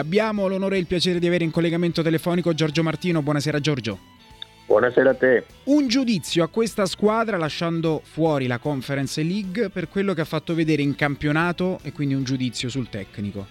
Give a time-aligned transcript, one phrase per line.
[0.00, 3.20] Abbiamo l'onore e il piacere di avere in collegamento telefonico Giorgio Martino.
[3.20, 3.98] Buonasera Giorgio.
[4.64, 5.44] Buonasera a te.
[5.64, 10.54] Un giudizio a questa squadra lasciando fuori la Conference League per quello che ha fatto
[10.54, 13.44] vedere in campionato e quindi un giudizio sul tecnico.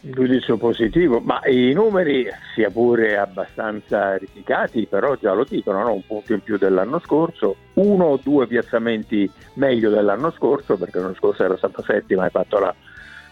[0.00, 5.92] Un giudizio positivo, ma i numeri, sia pure abbastanza risicati, però già lo dicono, no?
[5.92, 11.16] un punto in più dell'anno scorso, uno o due piazzamenti meglio dell'anno scorso, perché l'anno
[11.16, 12.74] scorso era stata settima e ha fatto la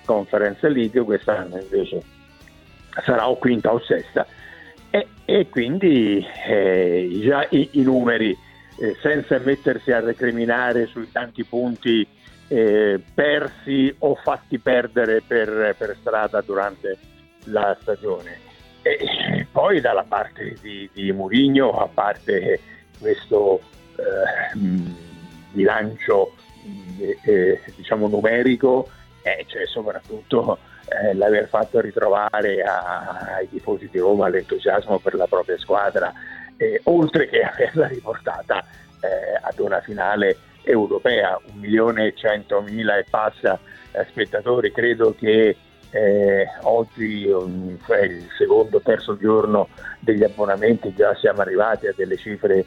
[0.05, 2.03] Conference League, quest'anno invece
[3.03, 4.27] sarà o quinta o sesta.
[4.91, 8.37] E, e quindi eh, già i, i numeri,
[8.79, 12.07] eh, senza mettersi a recriminare sui tanti punti
[12.49, 16.99] eh, persi o fatti perdere per, per, strada durante
[17.45, 18.39] la stagione.
[18.83, 22.61] E poi dalla parte di, di Murigno, a parte
[22.99, 23.61] questo
[23.97, 24.77] eh,
[25.51, 26.35] bilancio
[27.25, 28.89] eh, diciamo numerico,
[29.25, 35.27] eh, c'è soprattutto eh, l'aver fatto ritrovare a, ai tifosi di Roma l'entusiasmo per la
[35.27, 36.13] propria squadra,
[36.59, 38.63] eh, oltre che averla riportata
[39.01, 43.59] eh, ad una finale europea, un milione e centomila passa
[43.93, 45.57] eh, spettatori, credo che
[45.91, 49.69] eh, oggi um, cioè il secondo o terzo giorno
[50.01, 52.65] degli abbonamenti già siamo arrivati a delle cifre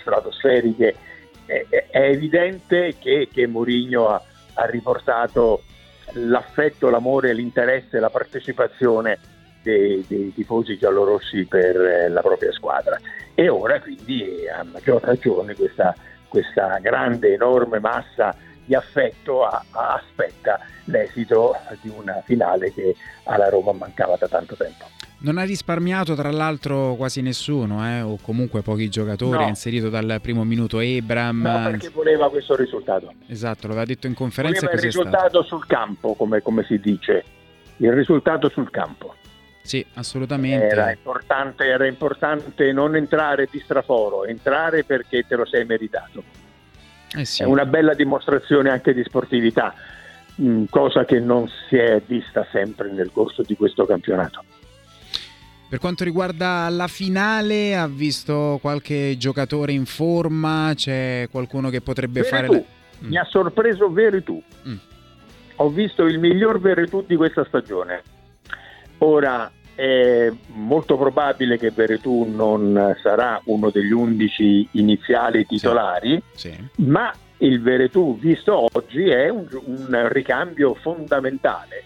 [0.00, 0.94] stratosferiche.
[1.44, 4.22] È, è evidente che, che Mourinho ha,
[4.58, 5.62] ha riportato
[6.14, 9.18] l'affetto, l'amore, l'interesse, la partecipazione
[9.62, 12.98] dei, dei tifosi giallorossi per eh, la propria squadra.
[13.34, 15.94] E ora quindi a maggior ragione questa,
[16.26, 23.48] questa grande, enorme massa di affetto a, a aspetta l'esito di una finale che alla
[23.48, 24.97] Roma mancava da tanto tempo.
[25.20, 28.02] Non ha risparmiato tra l'altro quasi nessuno, eh?
[28.02, 29.44] o comunque pochi giocatori, no.
[29.44, 31.42] ha inserito dal primo minuto Ebram.
[31.42, 33.12] No, perché voleva questo risultato.
[33.26, 34.60] Esatto, lo aveva detto in conferenza.
[34.66, 37.24] Voleva il risultato sul campo, come, come, si dice,
[37.78, 39.16] il risultato sul campo.
[39.62, 40.66] Sì, assolutamente.
[40.66, 46.22] Era importante, era importante non entrare di straforo, entrare perché te lo sei meritato.
[47.16, 47.42] Eh sì.
[47.42, 49.74] È una bella dimostrazione anche di sportività,
[50.40, 54.44] mm, cosa che non si è vista sempre nel corso di questo campionato.
[55.68, 60.72] Per quanto riguarda la finale, ha visto qualche giocatore in forma?
[60.74, 62.34] C'è qualcuno che potrebbe Veretù.
[62.34, 62.48] fare...
[62.48, 63.06] La...
[63.06, 63.08] Mm.
[63.10, 64.42] Mi ha sorpreso Veretù.
[64.66, 64.76] Mm.
[65.56, 68.02] Ho visto il miglior Veretù di questa stagione.
[68.98, 76.50] Ora, è molto probabile che Veretù non sarà uno degli undici iniziali titolari, sì.
[76.50, 76.82] Sì.
[76.86, 81.84] ma il Veretù visto oggi è un, un ricambio fondamentale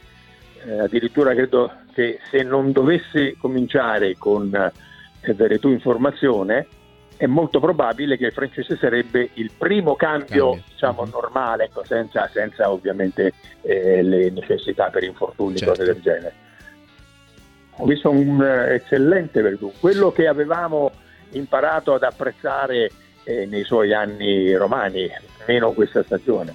[0.64, 6.66] eh, addirittura credo che se non dovesse cominciare con eh, in formazione,
[7.16, 10.64] è molto probabile che il francese sarebbe il primo cambio, cambio.
[10.68, 11.10] diciamo, uh-huh.
[11.10, 13.32] normale, ecco, senza, senza, ovviamente
[13.62, 15.74] eh, le necessità per infortuni, certo.
[15.74, 16.34] cose del genere.
[17.76, 20.90] Ho visto un uh, eccellente Verdù, quello che avevamo
[21.30, 22.90] imparato ad apprezzare
[23.24, 25.08] eh, nei suoi anni romani,
[25.46, 26.54] meno questa stagione.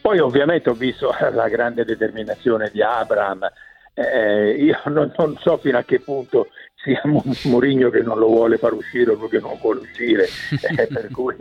[0.00, 3.50] Poi ovviamente ho visto la grande determinazione di Abraham,
[3.98, 8.56] eh, io non, non, so fino a che punto sia Mourinho che non lo vuole
[8.56, 10.26] far uscire o lui che non vuole uscire,
[10.76, 11.34] eh, per cui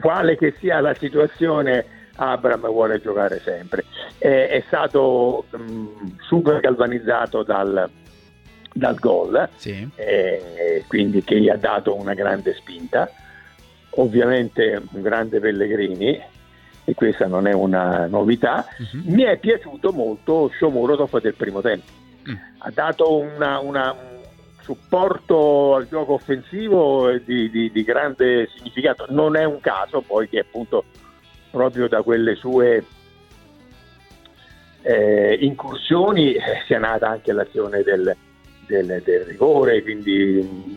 [0.00, 1.84] quale che sia la situazione
[2.14, 3.84] Abraham vuole giocare sempre.
[4.18, 7.90] Eh, è stato mh, super galvanizzato dal,
[8.72, 9.88] dal gol, sì.
[9.96, 13.10] eh, quindi che gli ha dato una grande spinta.
[13.96, 16.18] Ovviamente un grande Pellegrini,
[16.84, 19.02] e questa non è una novità, uh-huh.
[19.04, 21.90] mi è piaciuto molto Shomurodov del primo tempo.
[22.26, 22.38] Uh-huh.
[22.58, 23.94] Ha dato un
[24.62, 29.06] supporto al gioco offensivo di, di, di, grande significato.
[29.10, 30.84] Non è un caso poi che appunto
[31.50, 32.84] proprio da quelle sue
[34.82, 38.16] eh, incursioni eh, sia nata anche l'azione del,
[38.66, 40.71] del, del rigore, quindi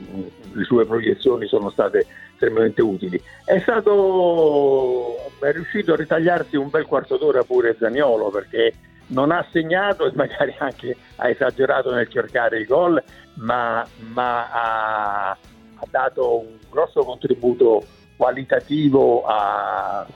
[0.56, 3.22] le sue proiezioni sono state estremamente utili.
[3.44, 8.74] È stato è riuscito a ritagliarsi un bel quarto d'ora pure Zaniolo perché
[9.08, 13.02] non ha segnato e magari anche ha esagerato nel cercare il gol,
[13.36, 17.84] ma, ma ha, ha, dato un grosso contributo
[18.16, 20.08] qualitativo a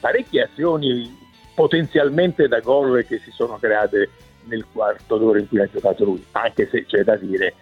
[0.00, 1.22] parecchie azioni
[1.54, 4.10] potenzialmente da gol che si sono create
[4.46, 7.54] nel quarto d'ora in cui ha giocato lui, anche se c'è da dire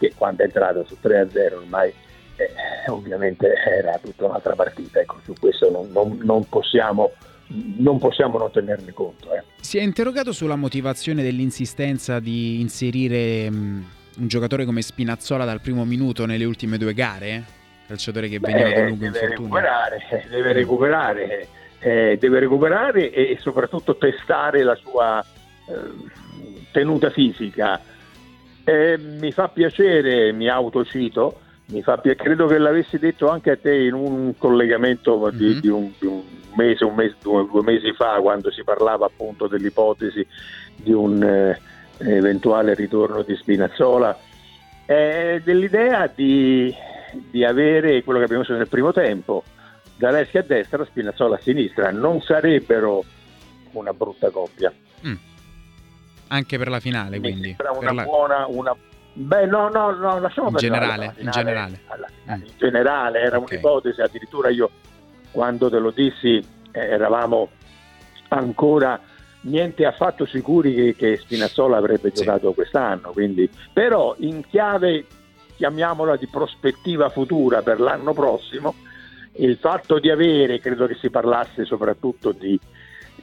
[0.00, 1.92] che quando è entrato su 3-0 ormai
[2.40, 7.12] eh, ovviamente era tutta un'altra partita, ecco, su questo non, non, non, possiamo,
[7.76, 9.34] non possiamo non tenerne conto.
[9.34, 9.42] Eh.
[9.60, 13.86] Si è interrogato sulla motivazione dell'insistenza di inserire mh,
[14.18, 17.58] un giocatore come Spinazzola dal primo minuto nelle ultime due gare?
[17.86, 19.26] Calciatore che veniva da lungo deve.
[19.28, 19.98] Recuperare,
[20.30, 21.48] deve recuperare,
[21.80, 25.22] eh, deve recuperare e soprattutto testare la sua,
[25.66, 25.74] eh,
[26.72, 27.80] tenuta fisica.
[28.70, 31.40] Eh, mi fa piacere, mi autocito,
[31.70, 35.36] mi fa piacere, credo che l'avessi detto anche a te in un collegamento mm-hmm.
[35.36, 35.60] di, mhm.
[35.60, 36.22] di, un, di, un,
[36.54, 40.24] mese, un mese due, due, mesi fa, quando si parlava appunto dell'ipotesi
[40.76, 41.58] di un eh,
[41.98, 44.16] eventuale ritorno di Spinazzola,
[44.86, 46.72] eh, dell'idea di,
[47.28, 49.42] di avere quello che abbiamo visto nel primo tempo,
[49.98, 53.02] Zaleschi a destra, Spinazzola a sinistra, non sarebbero
[53.72, 54.72] una brutta coppia.
[55.04, 55.14] Mm.
[56.32, 57.56] Anche per la finale, Mi quindi.
[57.78, 58.04] Una la...
[58.04, 58.74] buona, una...
[59.12, 61.80] Beh, no, no, no, lasciamo in generale, in generale.
[61.86, 62.42] Alla, mm.
[62.42, 63.56] In generale, era okay.
[63.56, 64.70] un'ipotesi, addirittura io
[65.32, 67.48] quando te lo dissi eh, eravamo
[68.28, 69.00] ancora
[69.42, 72.22] niente affatto sicuri che, che Spinazzola avrebbe sì.
[72.22, 75.04] giocato quest'anno, quindi, però in chiave,
[75.56, 78.76] chiamiamola di prospettiva futura per l'anno prossimo,
[79.34, 82.58] il fatto di avere, credo che si parlasse soprattutto di,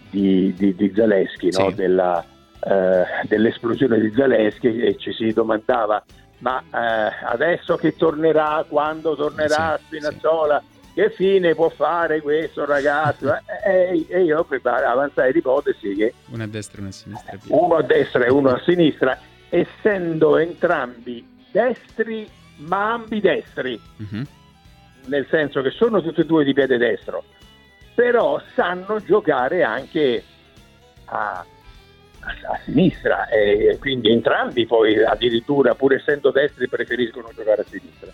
[0.10, 1.62] di, di, di Zaleschi, sì.
[1.62, 1.72] no?
[1.72, 2.26] Della,
[2.60, 6.04] eh, dell'esplosione di Zaleschi e ci si domandava
[6.40, 10.92] ma eh, adesso che tornerà, quando tornerà sì, Spinazzola, sì.
[10.94, 13.34] che fine può fare questo ragazzo?
[13.66, 17.38] e, e io avanzai l'ipotesi che uno a destra e uno a sinistra.
[17.48, 19.20] Uno a destra e uno a sinistra,
[19.50, 23.80] essendo entrambi destri ma ambidestri.
[23.98, 24.36] Uh-huh
[25.08, 27.24] nel senso che sono tutti e due di piede destro,
[27.96, 30.24] però sanno giocare anche
[31.06, 31.46] a,
[32.28, 38.12] a, sinistra e quindi entrambi poi addirittura pur essendo destri preferiscono giocare a sinistra.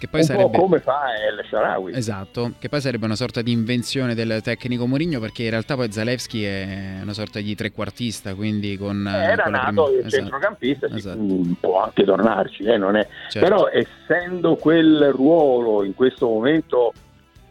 [0.00, 0.56] Che poi un sarebbe...
[0.56, 1.94] come fa El Sharawi.
[1.94, 5.92] Esatto, che poi sarebbe una sorta di invenzione del tecnico Mourinho perché in realtà poi
[5.92, 9.06] Zalewski è una sorta di trequartista, quindi con...
[9.06, 9.88] Eh, era con nato prima...
[9.88, 10.10] il esatto.
[10.10, 11.18] centrocampista, esatto.
[11.60, 13.08] può anche tornarci, eh, è...
[13.28, 13.46] certo.
[13.46, 16.94] però essendo quel ruolo in questo momento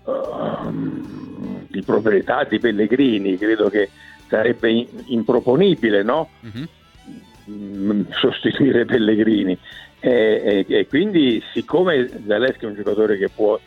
[0.05, 3.91] uh, di proprietà di Pellegrini, credo che
[4.29, 6.29] sarebbe improponibile no?
[6.41, 8.05] uh-huh.
[8.11, 9.57] sostituire Pellegrini
[9.99, 13.59] e, e, e quindi siccome Zaleschi è un giocatore che può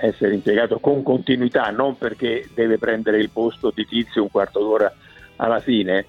[0.00, 4.92] essere impiegato con continuità, non perché deve prendere il posto di Tizio un quarto d'ora
[5.36, 6.06] alla fine,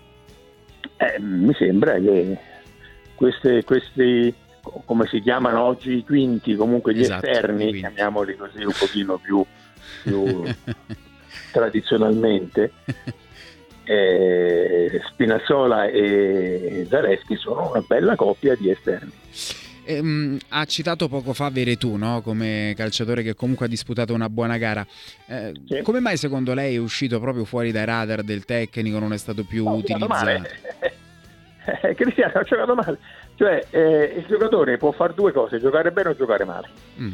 [0.98, 2.38] eh, mi sembra che
[3.16, 4.34] queste, questi,
[4.86, 9.44] come si chiamano oggi i quinti, comunque gli esatto, esterni, chiamiamoli così un pochino più,
[10.04, 10.44] più
[11.52, 12.72] tradizionalmente,
[13.84, 19.12] eh, Spinazzola e Zareschi sono una bella coppia di esterni.
[19.84, 22.22] Ehm, ha citato poco fa Veretù no?
[22.22, 24.86] come calciatore che comunque ha disputato una buona gara.
[25.26, 25.82] Eh, sì.
[25.82, 29.44] Come mai secondo lei è uscito proprio fuori dai radar del tecnico, non è stato
[29.44, 30.48] più no, utilizzato?
[31.64, 32.98] Eh, Cristiano ha giocato male.
[33.36, 36.70] Cioè, eh, il giocatore può fare due cose, giocare bene o giocare male.
[37.00, 37.14] Mm.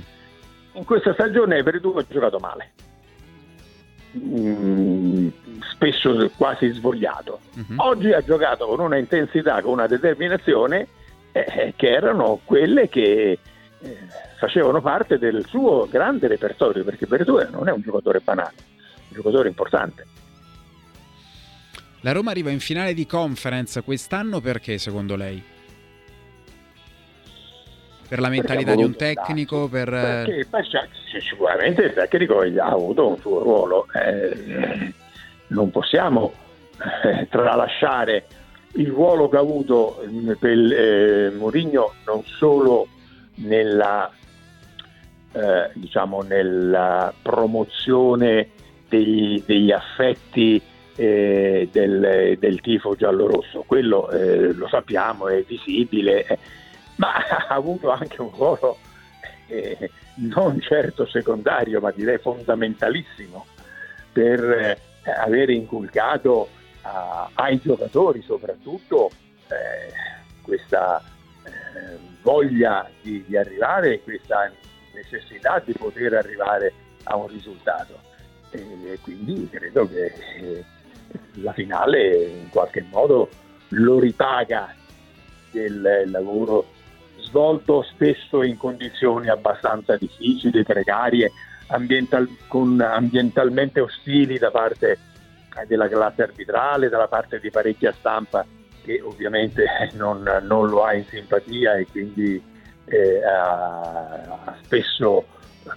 [0.73, 2.71] In questa stagione Veretù ha giocato male.
[4.17, 5.27] Mm,
[5.77, 7.39] spesso quasi svogliato.
[7.53, 7.75] Uh-huh.
[7.77, 10.87] Oggi ha giocato con una intensità, con una determinazione
[11.31, 13.37] eh, eh, che erano quelle che
[13.79, 13.97] eh,
[14.39, 19.15] facevano parte del suo grande repertorio, perché Bertone non è un giocatore banale, è un
[19.15, 20.05] giocatore importante.
[22.01, 25.43] La Roma arriva in finale di conference quest'anno perché secondo lei?
[28.07, 29.67] Per la mentalità di un tecnico?
[29.67, 29.89] Per...
[29.89, 30.47] Perché
[31.19, 33.87] sicuramente il tecnico ha avuto un suo ruolo.
[33.93, 34.93] Eh,
[35.47, 36.33] non possiamo
[37.03, 38.25] eh, tralasciare
[38.73, 42.87] il ruolo che ha avuto eh, per eh, Mourinho non solo
[43.35, 44.11] nella,
[45.31, 48.49] eh, diciamo, nella promozione
[48.87, 50.61] degli, degli affetti
[50.95, 56.37] eh, del, del, tifo giallo-rosso, quello eh, lo sappiamo, è visibile, eh,
[56.95, 57.13] ma
[57.47, 58.77] ha avuto anche un ruolo
[60.15, 63.45] non certo secondario, ma direi fondamentalissimo
[64.11, 64.77] per
[65.11, 66.49] avere inculcato
[66.81, 69.09] a, ai giocatori soprattutto
[69.49, 69.91] eh,
[70.41, 71.01] questa
[71.43, 74.51] eh, voglia di, di arrivare, questa
[74.93, 76.73] necessità di poter arrivare
[77.03, 77.99] a un risultato.
[78.51, 80.65] E quindi credo che eh,
[81.35, 83.29] la finale in qualche modo
[83.69, 84.73] lo ripaga
[85.51, 86.65] del lavoro
[87.19, 91.31] svolto spesso in condizioni abbastanza difficili, precarie,
[91.67, 94.97] ambiental, con ambientalmente ostili da parte
[95.67, 98.45] della classe arbitrale, dalla parte di parecchia stampa
[98.87, 102.41] che ovviamente non, non lo ha in simpatia e quindi
[102.85, 105.25] eh, ha, ha, spesso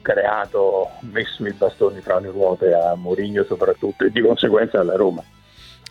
[0.02, 5.22] creato, messo i bastoni fra le ruote a Mourinho soprattutto e di conseguenza alla Roma.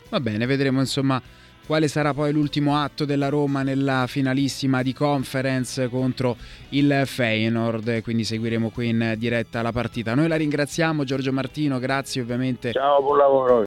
[0.10, 1.22] Va bene, vedremo insomma
[1.69, 6.35] quale sarà poi l'ultimo atto della Roma nella finalissima di conference contro
[6.69, 10.15] il Feyenoord, quindi seguiremo qui in diretta la partita.
[10.15, 12.71] Noi la ringraziamo Giorgio Martino, grazie ovviamente.
[12.71, 13.57] Ciao, buon lavoro.